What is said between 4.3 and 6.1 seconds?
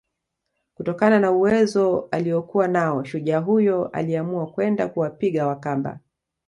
kwenda kuwapiga Wakamba